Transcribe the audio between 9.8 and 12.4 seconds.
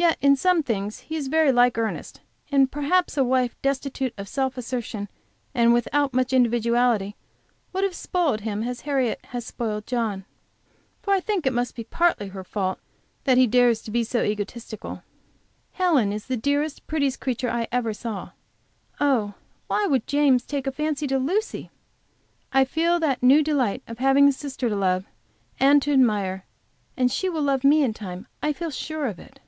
John. For I think it must be partly